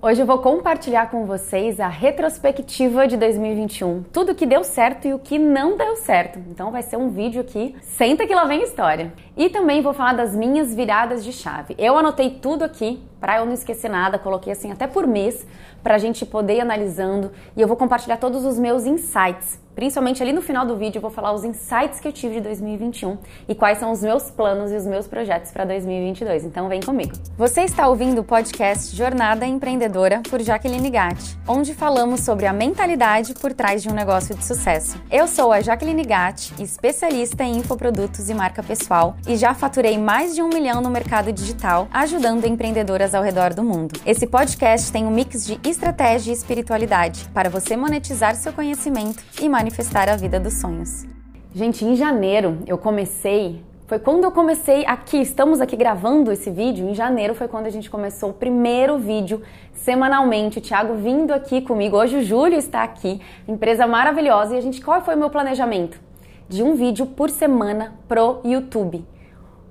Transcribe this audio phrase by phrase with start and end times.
[0.00, 5.12] Hoje eu vou compartilhar com vocês a retrospectiva de 2021, tudo que deu certo e
[5.12, 6.38] o que não deu certo.
[6.50, 9.12] Então vai ser um vídeo aqui, senta que lá vem história.
[9.36, 11.74] E também vou falar das minhas viradas de chave.
[11.76, 15.46] Eu anotei tudo aqui para eu não esquecer nada, coloquei assim até por mês
[15.82, 19.58] para a gente poder ir analisando e eu vou compartilhar todos os meus insights.
[19.78, 22.40] Principalmente ali no final do vídeo eu vou falar os insights que eu tive de
[22.40, 23.16] 2021
[23.48, 26.46] e quais são os meus planos e os meus projetos para 2022.
[26.46, 27.12] Então vem comigo.
[27.36, 33.34] Você está ouvindo o podcast Jornada Empreendedora por Jaqueline Gatti, onde falamos sobre a mentalidade
[33.34, 35.00] por trás de um negócio de sucesso.
[35.08, 40.34] Eu sou a Jaqueline Gatti, especialista em infoprodutos e marca pessoal e já faturei mais
[40.34, 43.98] de um milhão no mercado digital, ajudando empreendedoras ao redor do mundo.
[44.04, 49.48] Esse podcast tem um mix de estratégia e espiritualidade para você monetizar seu conhecimento e
[49.48, 51.06] manifestar a vida dos sonhos.
[51.54, 56.86] Gente, em janeiro eu comecei foi quando eu comecei aqui, estamos aqui gravando esse vídeo,
[56.86, 59.40] em janeiro foi quando a gente começou o primeiro vídeo
[59.72, 64.60] semanalmente, o Thiago vindo aqui comigo, hoje o Júlio está aqui, empresa maravilhosa, e a
[64.60, 65.98] gente, qual foi o meu planejamento?
[66.46, 69.06] De um vídeo por semana pro YouTube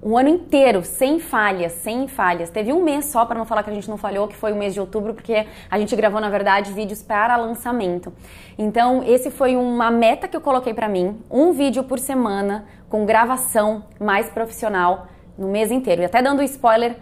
[0.07, 2.49] um ano inteiro, sem falhas, sem falhas.
[2.49, 4.55] Teve um mês só, para não falar que a gente não falhou, que foi o
[4.55, 8.13] mês de outubro, porque a gente gravou, na verdade, vídeos para lançamento.
[8.57, 13.05] Então, esse foi uma meta que eu coloquei para mim, um vídeo por semana, com
[13.05, 16.01] gravação mais profissional no mês inteiro.
[16.01, 16.95] E até dando spoiler,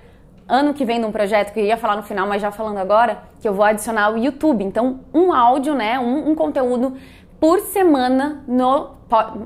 [0.50, 2.80] ano que vem de um projeto que eu ia falar no final, mas já falando
[2.80, 4.64] agora, que eu vou adicionar o YouTube.
[4.64, 6.98] Então, um áudio, né, um, um conteúdo
[7.40, 8.95] por semana no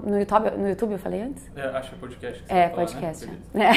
[0.05, 1.43] no YouTube, no YouTube eu falei antes?
[1.55, 2.43] É, acho que é podcast.
[2.43, 3.25] Que é, podcast.
[3.25, 3.71] Falar, né?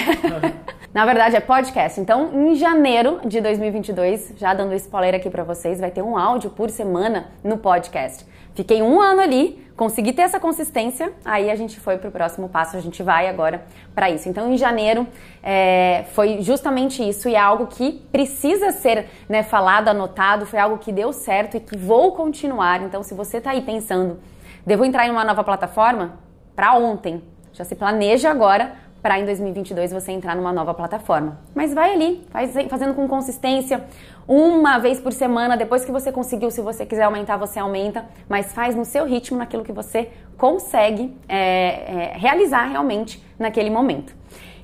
[0.59, 0.73] é.
[0.95, 2.01] Na verdade é podcast.
[2.01, 6.51] Então, em janeiro de 2022, já dando spoiler aqui para vocês, vai ter um áudio
[6.51, 8.27] por semana no podcast.
[8.55, 12.77] Fiquei um ano ali, consegui ter essa consistência, aí a gente foi pro próximo passo,
[12.77, 14.29] a gente vai agora para isso.
[14.29, 15.07] Então, em janeiro
[15.43, 20.77] é, foi justamente isso e é algo que precisa ser né, falado, anotado, foi algo
[20.77, 22.83] que deu certo e que vou continuar.
[22.83, 24.19] Então, se você está aí pensando
[24.65, 26.19] Devo entrar em uma nova plataforma?
[26.55, 27.23] Para ontem.
[27.53, 28.73] Já se planeja agora
[29.03, 31.41] para em 2022 você entrar numa nova plataforma.
[31.53, 33.85] Mas vai ali, faz, fazendo com consistência,
[34.29, 38.53] uma vez por semana, depois que você conseguiu, se você quiser aumentar, você aumenta, mas
[38.53, 44.15] faz no seu ritmo, naquilo que você consegue é, é, realizar realmente naquele momento.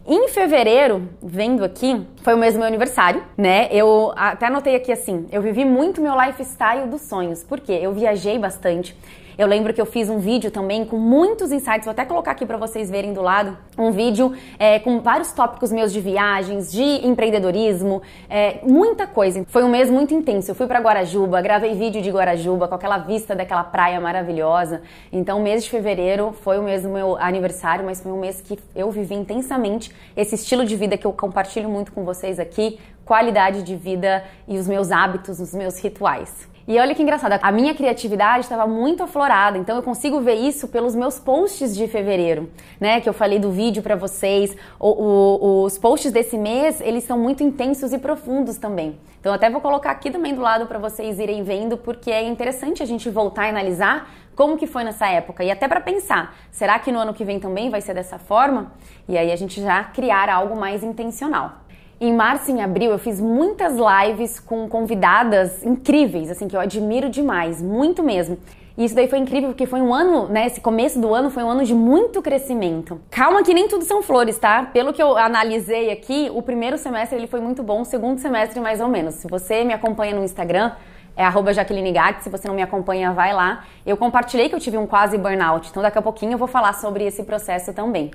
[0.06, 3.68] Em fevereiro, vendo aqui, foi o mês do meu aniversário, né?
[3.72, 8.38] Eu até anotei aqui assim, eu vivi muito meu lifestyle dos sonhos, porque eu viajei
[8.38, 8.96] bastante.
[9.38, 12.44] Eu lembro que eu fiz um vídeo também com muitos insights, vou até colocar aqui
[12.44, 17.06] para vocês verem do lado, um vídeo é, com vários tópicos meus de viagens, de
[17.06, 19.44] empreendedorismo, é, muita coisa.
[19.46, 20.50] Foi um mês muito intenso.
[20.50, 24.82] Eu fui para Guarajuba, gravei vídeo de Guarajuba com aquela vista daquela praia maravilhosa.
[25.12, 28.58] Então, mês de fevereiro foi o mês do meu aniversário, mas foi um mês que
[28.74, 33.62] eu vivi intensamente esse estilo de vida que eu compartilho muito com vocês aqui, qualidade
[33.62, 36.57] de vida e os meus hábitos, os meus rituais.
[36.68, 40.68] E olha que engraçado, a minha criatividade estava muito aflorada, então eu consigo ver isso
[40.68, 43.00] pelos meus posts de fevereiro, né?
[43.00, 44.54] Que eu falei do vídeo para vocês.
[44.78, 48.98] O, o, os posts desse mês, eles são muito intensos e profundos também.
[49.18, 52.22] Então eu até vou colocar aqui também do lado para vocês irem vendo, porque é
[52.28, 56.36] interessante a gente voltar e analisar como que foi nessa época e até para pensar,
[56.50, 58.72] será que no ano que vem também vai ser dessa forma?
[59.08, 61.66] E aí a gente já criar algo mais intencional.
[62.00, 66.60] Em março e em abril eu fiz muitas lives com convidadas incríveis, assim, que eu
[66.60, 68.38] admiro demais, muito mesmo.
[68.76, 70.46] E isso daí foi incrível porque foi um ano, né?
[70.46, 73.00] Esse começo do ano foi um ano de muito crescimento.
[73.10, 74.70] Calma que nem tudo são flores, tá?
[74.72, 78.60] Pelo que eu analisei aqui, o primeiro semestre ele foi muito bom, o segundo semestre
[78.60, 79.14] mais ou menos.
[79.14, 80.70] Se você me acompanha no Instagram,
[81.16, 83.64] é arroba Jaqueline Gatti, se você não me acompanha, vai lá.
[83.84, 86.74] Eu compartilhei que eu tive um quase burnout, então daqui a pouquinho eu vou falar
[86.74, 88.12] sobre esse processo também.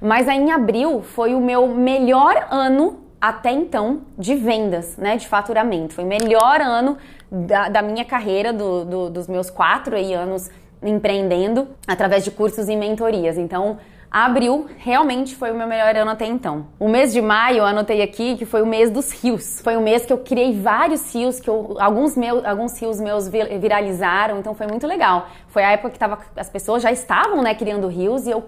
[0.00, 5.26] Mas aí em abril foi o meu melhor ano até então de vendas, né, de
[5.26, 5.94] faturamento.
[5.94, 6.98] Foi o melhor ano
[7.30, 10.50] da, da minha carreira, do, do, dos meus quatro anos
[10.82, 13.38] empreendendo através de cursos e mentorias.
[13.38, 13.78] Então,
[14.10, 16.66] abril realmente foi o meu melhor ano até então.
[16.78, 19.62] O mês de maio eu anotei aqui que foi o mês dos rios.
[19.62, 23.26] Foi o mês que eu criei vários rios, que eu, alguns, meus, alguns rios meus
[23.26, 25.28] viralizaram, então foi muito legal.
[25.48, 28.44] Foi a época que tava, as pessoas já estavam né, criando rios e eu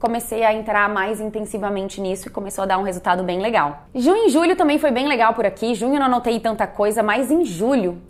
[0.00, 3.86] comecei a entrar mais intensivamente nisso e começou a dar um resultado bem legal.
[3.94, 5.74] Junho e julho também foi bem legal por aqui.
[5.74, 8.00] Junho não anotei tanta coisa, mas em julho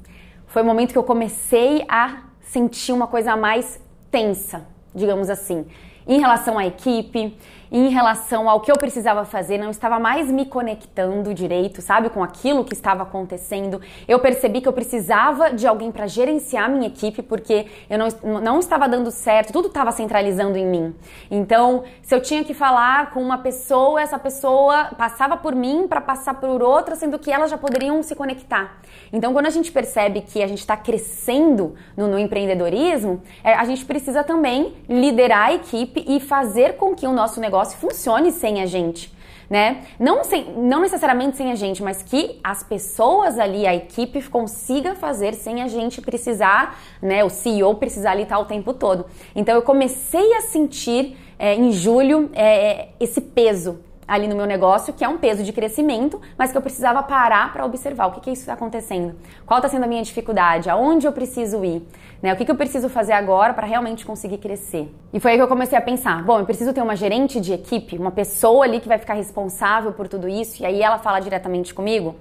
[0.46, 4.64] foi o momento que eu comecei a sentir uma coisa mais tensa,
[4.94, 5.66] digamos assim,
[6.06, 7.36] em relação à equipe,
[7.70, 12.22] em relação ao que eu precisava fazer, não estava mais me conectando direito, sabe, com
[12.22, 13.80] aquilo que estava acontecendo.
[14.08, 18.58] Eu percebi que eu precisava de alguém para gerenciar minha equipe, porque eu não, não
[18.58, 20.94] estava dando certo, tudo estava centralizando em mim.
[21.30, 26.00] Então, se eu tinha que falar com uma pessoa, essa pessoa passava por mim para
[26.00, 28.80] passar por outra, sendo que elas já poderiam se conectar.
[29.12, 33.64] Então, quando a gente percebe que a gente está crescendo no, no empreendedorismo, é, a
[33.64, 38.60] gente precisa também liderar a equipe e fazer com que o nosso negócio funcione sem
[38.62, 39.12] a gente.
[39.48, 39.82] Né?
[39.98, 44.94] Não, sem, não necessariamente sem a gente, mas que as pessoas ali, a equipe consiga
[44.94, 47.24] fazer sem a gente precisar, né?
[47.24, 49.06] O CEO precisar ali estar o tempo todo.
[49.34, 53.80] Então eu comecei a sentir é, em julho é, esse peso
[54.10, 57.52] ali no meu negócio, que é um peso de crescimento, mas que eu precisava parar
[57.52, 59.14] para observar o que, que isso está acontecendo,
[59.46, 61.86] qual está sendo a minha dificuldade, aonde eu preciso ir,
[62.20, 62.32] né?
[62.32, 64.92] O que, que eu preciso fazer agora para realmente conseguir crescer.
[65.12, 67.52] E foi aí que eu comecei a pensar: bom, eu preciso ter uma gerente de
[67.52, 71.20] equipe, uma pessoa ali que vai ficar responsável por tudo isso, e aí ela fala
[71.20, 72.16] diretamente comigo.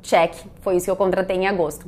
[0.00, 0.32] Check,
[0.62, 1.86] foi isso que eu contratei em agosto.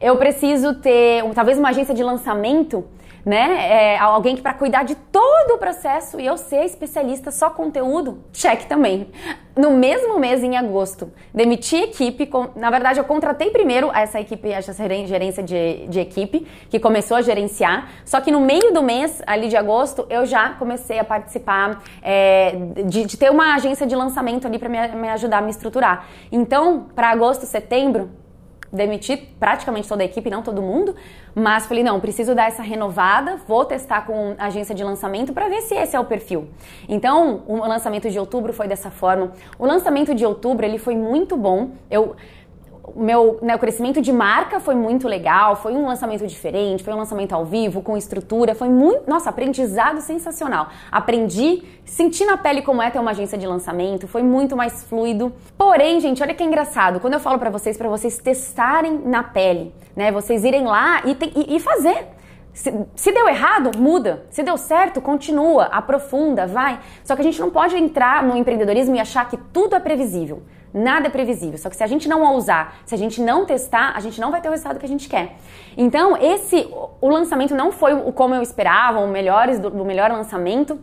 [0.00, 2.84] Eu preciso ter talvez uma agência de lançamento
[3.26, 3.68] né?
[3.68, 8.22] É, alguém que para cuidar de todo o processo e eu ser especialista só conteúdo,
[8.32, 9.08] check também.
[9.56, 12.26] No mesmo mês, em agosto, demiti equipe.
[12.26, 17.16] Com, na verdade, eu contratei primeiro essa equipe, essa gerência de, de equipe, que começou
[17.16, 17.90] a gerenciar.
[18.04, 22.54] Só que no meio do mês, ali de agosto, eu já comecei a participar é,
[22.86, 26.06] de, de, ter uma agência de lançamento ali para me, me ajudar a me estruturar.
[26.30, 28.10] Então, para agosto, setembro,
[28.76, 30.94] demiti praticamente toda a equipe, não todo mundo,
[31.34, 35.62] mas falei, não, preciso dar essa renovada, vou testar com agência de lançamento para ver
[35.62, 36.48] se esse é o perfil.
[36.88, 39.32] Então, o lançamento de outubro foi dessa forma.
[39.58, 41.70] O lançamento de outubro, ele foi muito bom.
[41.90, 42.14] Eu
[42.94, 46.98] meu né, o crescimento de marca foi muito legal, foi um lançamento diferente, foi um
[46.98, 50.68] lançamento ao vivo, com estrutura, foi muito, nossa, aprendizado sensacional.
[50.90, 55.32] Aprendi, senti na pele como é ter uma agência de lançamento, foi muito mais fluido.
[55.56, 59.74] Porém, gente, olha que engraçado, quando eu falo para vocês, para vocês testarem na pele,
[59.94, 62.08] né, vocês irem lá e, e, e fazer.
[62.52, 64.24] Se, se, deu errado, muda.
[64.30, 66.80] Se deu certo, continua, aprofunda, vai.
[67.04, 70.42] Só que a gente não pode entrar no empreendedorismo e achar que tudo é previsível.
[70.76, 71.56] Nada é previsível.
[71.56, 74.30] Só que se a gente não ousar, se a gente não testar, a gente não
[74.30, 75.36] vai ter o resultado que a gente quer.
[75.74, 76.68] Então, esse
[77.00, 80.78] o lançamento não foi o como eu esperava, o melhores do, do melhor lançamento.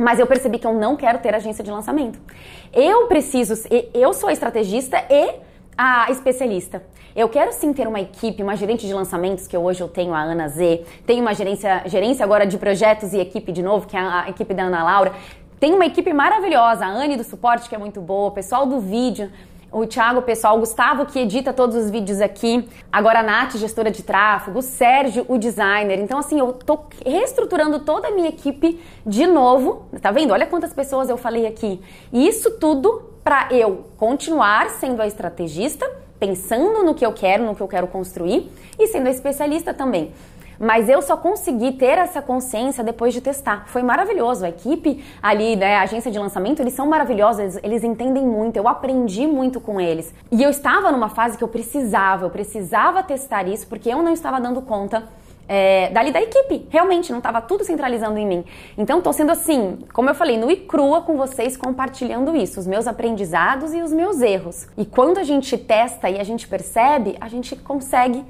[0.00, 2.18] Mas eu percebi que eu não quero ter agência de lançamento.
[2.72, 3.52] Eu preciso,
[3.92, 5.34] eu sou a estrategista e
[5.76, 6.82] a especialista.
[7.14, 10.20] Eu quero sim ter uma equipe, uma gerente de lançamentos, que hoje eu tenho a
[10.20, 14.00] Ana Z, tenho uma gerência, gerência agora de projetos e equipe de novo, que é
[14.00, 15.12] a, a equipe da Ana Laura.
[15.60, 18.78] Tem uma equipe maravilhosa, a Anne do suporte, que é muito boa, o pessoal do
[18.78, 19.28] vídeo,
[19.72, 23.56] o Thiago, o pessoal, o Gustavo, que edita todos os vídeos aqui, agora a Nath,
[23.56, 25.98] gestora de tráfego, o Sérgio, o designer.
[25.98, 29.86] Então, assim, eu tô reestruturando toda a minha equipe de novo.
[30.00, 30.32] Tá vendo?
[30.32, 31.80] Olha quantas pessoas eu falei aqui.
[32.12, 37.54] E isso tudo para eu continuar sendo a estrategista, pensando no que eu quero, no
[37.54, 40.12] que eu quero construir e sendo especialista também.
[40.58, 43.64] Mas eu só consegui ter essa consciência depois de testar.
[43.66, 44.44] Foi maravilhoso.
[44.44, 48.56] A equipe ali, né, a agência de lançamento, eles são maravilhosos, eles, eles entendem muito.
[48.56, 50.12] Eu aprendi muito com eles.
[50.30, 54.12] E eu estava numa fase que eu precisava, eu precisava testar isso porque eu não
[54.12, 55.04] estava dando conta
[55.48, 56.66] é, dali da equipe.
[56.68, 58.44] Realmente, não estava tudo centralizando em mim.
[58.76, 62.66] Então, estou sendo assim, como eu falei, nu e crua com vocês, compartilhando isso, os
[62.66, 64.68] meus aprendizados e os meus erros.
[64.76, 68.24] E quando a gente testa e a gente percebe, a gente consegue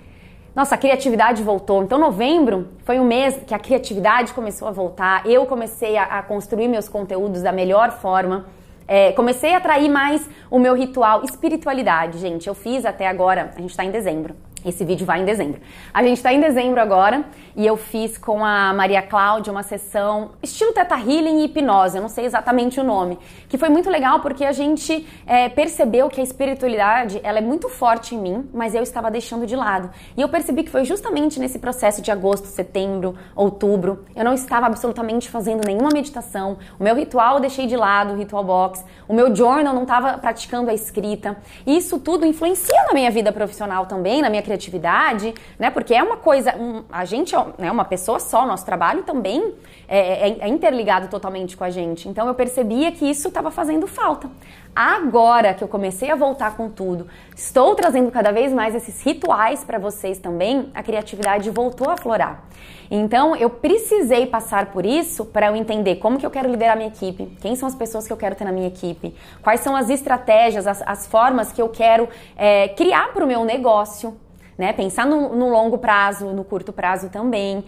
[0.58, 1.84] nossa, a criatividade voltou.
[1.84, 5.24] Então, novembro foi um mês que a criatividade começou a voltar.
[5.24, 8.44] Eu comecei a, a construir meus conteúdos da melhor forma.
[8.88, 12.48] É, comecei a atrair mais o meu ritual espiritualidade, gente.
[12.48, 14.34] Eu fiz até agora, a gente está em dezembro.
[14.64, 15.60] Esse vídeo vai em dezembro.
[15.94, 20.32] A gente está em dezembro agora e eu fiz com a Maria Cláudia uma sessão
[20.42, 23.18] estilo Teta Healing e hipnose, eu não sei exatamente o nome,
[23.48, 27.68] que foi muito legal porque a gente é, percebeu que a espiritualidade ela é muito
[27.68, 29.90] forte em mim, mas eu estava deixando de lado.
[30.16, 34.66] E eu percebi que foi justamente nesse processo de agosto, setembro, outubro, eu não estava
[34.66, 39.14] absolutamente fazendo nenhuma meditação, o meu ritual eu deixei de lado, o ritual box, o
[39.14, 41.36] meu journal não estava praticando a escrita.
[41.66, 45.70] E isso tudo influencia na minha vida profissional também, na minha criatividade, né?
[45.70, 49.54] Porque é uma coisa, um, a gente é né, uma pessoa só, nosso trabalho também
[49.86, 52.08] é, é, é interligado totalmente com a gente.
[52.08, 54.30] Então eu percebia que isso estava fazendo falta.
[54.74, 59.64] Agora que eu comecei a voltar com tudo, estou trazendo cada vez mais esses rituais
[59.64, 62.44] para vocês também, a criatividade voltou a florar.
[62.90, 66.88] Então eu precisei passar por isso para eu entender como que eu quero liderar minha
[66.88, 69.90] equipe, quem são as pessoas que eu quero ter na minha equipe, quais são as
[69.90, 74.16] estratégias, as, as formas que eu quero é, criar para o meu negócio,
[74.58, 74.72] né?
[74.72, 77.64] Pensar no, no longo prazo, no curto prazo também.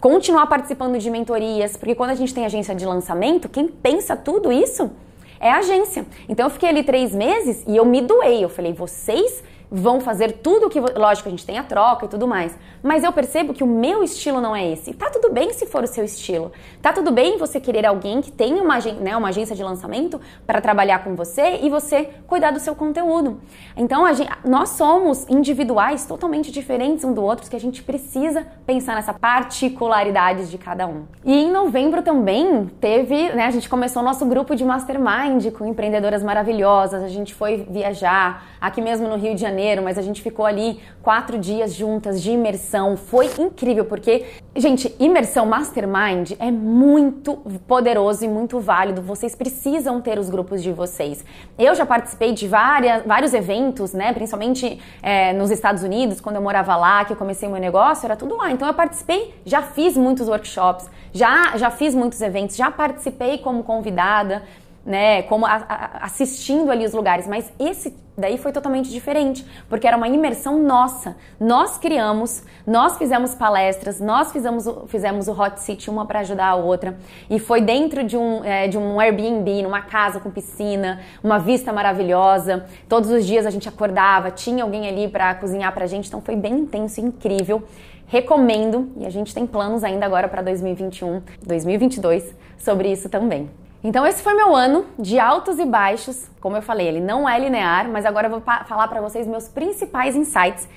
[0.00, 4.50] continuar participando de mentorias, porque quando a gente tem agência de lançamento, quem pensa tudo
[4.50, 4.90] isso
[5.38, 6.04] é a agência.
[6.28, 8.42] Então eu fiquei ali três meses e eu me doei.
[8.42, 10.78] Eu falei, vocês vão fazer tudo o que.
[10.78, 12.56] Lógico, a gente tem a troca e tudo mais.
[12.82, 14.92] Mas eu percebo que o meu estilo não é esse.
[14.92, 16.52] Tá tudo bem se for o seu estilo.
[16.82, 20.60] Tá tudo bem você querer alguém que tenha uma, né, uma agência de lançamento para
[20.60, 23.40] trabalhar com você e você cuidar do seu conteúdo.
[23.74, 28.94] Então, gente, nós somos individuais totalmente diferentes um do outro, que a gente precisa pensar
[28.94, 31.04] nessa particularidades de cada um.
[31.24, 36.22] E em novembro também teve, né, a gente começou nosso grupo de mastermind com empreendedoras
[36.22, 37.02] maravilhosas.
[37.02, 40.44] A gente foi viajar aqui mesmo no Rio de Janeiro Janeiro, mas a gente ficou
[40.44, 42.96] ali quatro dias juntas de imersão.
[42.96, 44.24] Foi incrível, porque,
[44.56, 47.36] gente, imersão mastermind é muito
[47.68, 49.00] poderoso e muito válido.
[49.00, 51.24] Vocês precisam ter os grupos de vocês.
[51.56, 54.12] Eu já participei de várias, vários eventos, né?
[54.12, 58.16] Principalmente é, nos Estados Unidos, quando eu morava lá, que eu comecei meu negócio, era
[58.16, 58.50] tudo lá.
[58.50, 63.62] Então eu participei, já fiz muitos workshops, já, já fiz muitos eventos, já participei como
[63.62, 64.42] convidada
[64.84, 69.86] né, como a, a, assistindo ali os lugares, mas esse daí foi totalmente diferente, porque
[69.86, 71.16] era uma imersão nossa.
[71.40, 76.54] Nós criamos, nós fizemos palestras, nós fizemos, fizemos o Hot City uma para ajudar a
[76.54, 76.98] outra,
[77.30, 81.72] e foi dentro de um, é, de um Airbnb, numa casa com piscina, uma vista
[81.72, 82.66] maravilhosa.
[82.88, 86.36] Todos os dias a gente acordava, tinha alguém ali para cozinhar pra gente, então foi
[86.36, 87.62] bem intenso e incrível.
[88.06, 93.61] Recomendo, e a gente tem planos ainda agora para 2021, 2022 sobre isso também.
[93.84, 96.30] Então esse foi meu ano de altos e baixos.
[96.40, 99.48] Como eu falei, ele não é linear, mas agora eu vou falar para vocês meus
[99.48, 100.68] principais insights.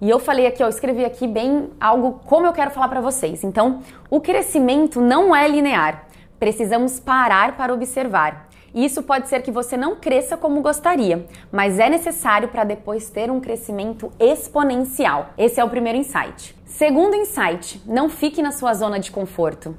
[0.00, 3.44] E eu falei aqui, eu escrevi aqui bem algo como eu quero falar para vocês.
[3.44, 6.06] Então, o crescimento não é linear.
[6.38, 8.48] Precisamos parar para observar.
[8.74, 13.30] Isso pode ser que você não cresça como gostaria, mas é necessário para depois ter
[13.30, 15.30] um crescimento exponencial.
[15.38, 16.56] Esse é o primeiro insight.
[16.64, 19.76] Segundo insight, não fique na sua zona de conforto.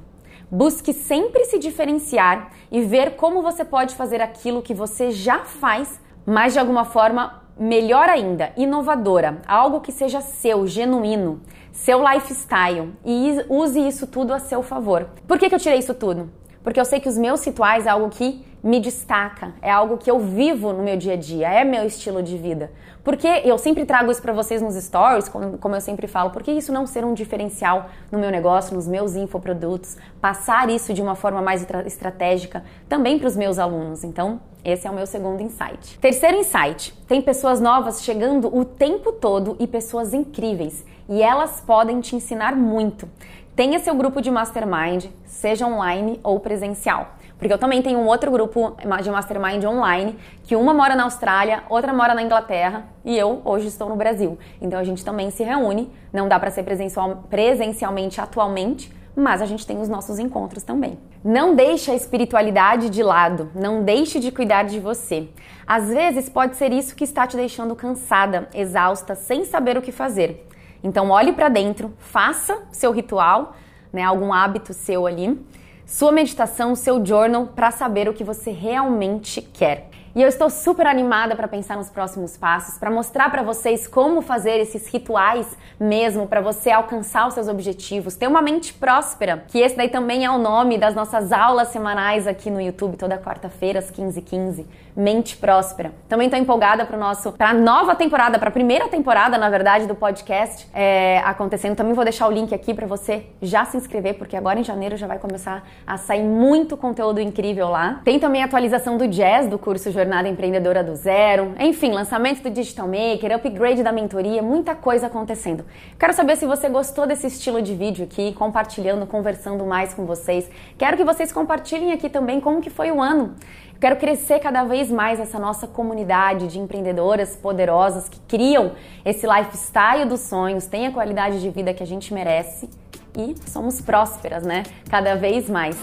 [0.50, 6.00] Busque sempre se diferenciar e ver como você pode fazer aquilo que você já faz,
[6.24, 11.40] mas de alguma forma melhor ainda, inovadora, algo que seja seu, genuíno,
[11.72, 15.08] seu lifestyle e use isso tudo a seu favor.
[15.26, 16.30] Por que, que eu tirei isso tudo?
[16.62, 20.10] Porque eu sei que os meus rituais é algo que me destaca, é algo que
[20.10, 22.70] eu vivo no meu dia a dia, é meu estilo de vida.
[23.04, 26.42] Porque eu sempre trago isso para vocês nos stories, como, como eu sempre falo, por
[26.42, 31.00] que isso não ser um diferencial no meu negócio, nos meus infoprodutos, passar isso de
[31.00, 34.02] uma forma mais estratégica também para os meus alunos.
[34.02, 35.96] Então, esse é o meu segundo insight.
[36.00, 42.00] Terceiro insight: tem pessoas novas chegando o tempo todo e pessoas incríveis, e elas podem
[42.00, 43.08] te ensinar muito.
[43.54, 47.14] Tenha seu grupo de mastermind, seja online ou presencial.
[47.38, 51.62] Porque eu também tenho um outro grupo de mastermind online, que uma mora na Austrália,
[51.68, 54.38] outra mora na Inglaterra e eu hoje estou no Brasil.
[54.60, 59.46] Então a gente também se reúne, não dá para ser presencial, presencialmente atualmente, mas a
[59.46, 60.98] gente tem os nossos encontros também.
[61.24, 65.28] Não deixe a espiritualidade de lado, não deixe de cuidar de você.
[65.66, 69.92] Às vezes pode ser isso que está te deixando cansada, exausta, sem saber o que
[69.92, 70.46] fazer.
[70.82, 73.56] Então olhe para dentro, faça seu ritual,
[73.92, 75.40] né, algum hábito seu ali,
[75.86, 79.88] sua meditação, seu journal para saber o que você realmente quer.
[80.16, 84.20] E eu estou super animada para pensar nos próximos passos, para mostrar para vocês como
[84.20, 85.46] fazer esses rituais
[85.78, 90.24] mesmo para você alcançar os seus objetivos, ter uma mente próspera, que esse daí também
[90.24, 94.64] é o nome das nossas aulas semanais aqui no YouTube toda quarta-feira às 15h15.
[94.96, 95.92] Mente próspera.
[96.08, 99.94] Também estou empolgada para nosso para nova temporada, para a primeira temporada, na verdade, do
[99.94, 101.76] podcast é, acontecendo.
[101.76, 104.96] Também vou deixar o link aqui para você já se inscrever, porque agora em janeiro
[104.96, 108.00] já vai começar a sair muito conteúdo incrível lá.
[108.04, 111.54] Tem também a atualização do Jazz do curso Jornada Empreendedora do Zero.
[111.60, 115.64] Enfim, lançamento do Digital Maker, upgrade da mentoria, muita coisa acontecendo.
[115.98, 120.50] Quero saber se você gostou desse estilo de vídeo aqui, compartilhando, conversando mais com vocês.
[120.78, 123.34] Quero que vocês compartilhem aqui também como que foi o ano.
[123.80, 128.72] Quero crescer cada vez mais essa nossa comunidade de empreendedoras poderosas que criam
[129.04, 132.70] esse lifestyle dos sonhos, têm a qualidade de vida que a gente merece
[133.16, 134.62] e somos prósperas, né?
[134.90, 135.76] Cada vez mais.